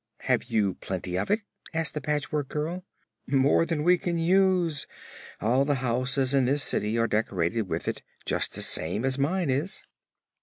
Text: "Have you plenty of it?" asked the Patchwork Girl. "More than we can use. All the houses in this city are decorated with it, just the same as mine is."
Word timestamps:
"Have 0.21 0.45
you 0.45 0.73
plenty 0.73 1.15
of 1.15 1.29
it?" 1.29 1.41
asked 1.75 1.93
the 1.93 2.01
Patchwork 2.01 2.47
Girl. 2.47 2.83
"More 3.27 3.67
than 3.67 3.83
we 3.83 3.99
can 3.99 4.17
use. 4.17 4.87
All 5.41 5.63
the 5.63 5.75
houses 5.85 6.33
in 6.33 6.45
this 6.45 6.63
city 6.63 6.97
are 6.97 7.05
decorated 7.07 7.69
with 7.69 7.87
it, 7.87 8.01
just 8.25 8.55
the 8.55 8.63
same 8.63 9.05
as 9.05 9.19
mine 9.19 9.51
is." 9.51 9.83